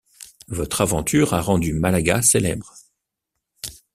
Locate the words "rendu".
1.41-1.73